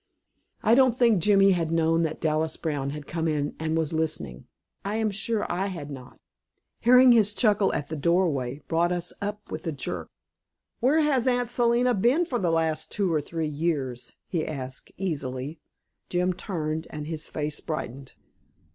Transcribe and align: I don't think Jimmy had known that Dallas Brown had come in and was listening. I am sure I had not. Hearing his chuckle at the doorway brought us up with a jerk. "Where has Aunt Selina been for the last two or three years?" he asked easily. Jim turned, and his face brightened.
I 0.63 0.73
don't 0.73 0.95
think 0.97 1.21
Jimmy 1.21 1.51
had 1.51 1.69
known 1.69 2.01
that 2.01 2.19
Dallas 2.19 2.57
Brown 2.57 2.89
had 2.89 3.05
come 3.05 3.27
in 3.27 3.55
and 3.59 3.77
was 3.77 3.93
listening. 3.93 4.47
I 4.83 4.95
am 4.95 5.11
sure 5.11 5.45
I 5.47 5.67
had 5.67 5.91
not. 5.91 6.17
Hearing 6.79 7.11
his 7.11 7.35
chuckle 7.35 7.71
at 7.75 7.89
the 7.89 7.95
doorway 7.95 8.63
brought 8.67 8.91
us 8.91 9.13
up 9.21 9.51
with 9.51 9.67
a 9.67 9.71
jerk. 9.71 10.07
"Where 10.79 11.01
has 11.01 11.27
Aunt 11.27 11.51
Selina 11.51 11.93
been 11.93 12.25
for 12.25 12.39
the 12.39 12.49
last 12.49 12.89
two 12.89 13.13
or 13.13 13.21
three 13.21 13.45
years?" 13.45 14.11
he 14.25 14.43
asked 14.43 14.91
easily. 14.97 15.59
Jim 16.09 16.33
turned, 16.33 16.87
and 16.89 17.05
his 17.05 17.27
face 17.27 17.59
brightened. 17.59 18.15